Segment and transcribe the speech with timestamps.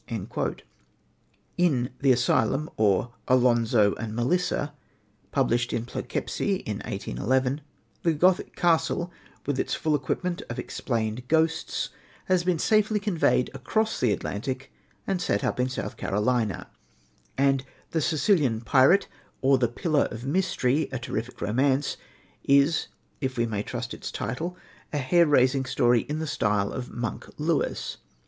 [1.57, 4.73] "In The Asylum, or Alonzo and Melissa,
[5.29, 7.61] published in Ploughkeepsie in 1811,
[8.01, 9.11] the Gothic castle,
[9.45, 11.89] with its full equipment of "explained ghosts,"
[12.25, 14.71] has been safely conveyed across the Atlantic
[15.05, 16.65] and set up in South Carolina;
[17.37, 19.07] and The Sicilian Pirate
[19.43, 21.95] or the Pillar of Mystery: a Terrific Romance,
[22.43, 22.87] is,
[23.19, 24.57] if we may trust its title,
[24.91, 27.97] a hair raising story, in the style of "Monk" Lewis.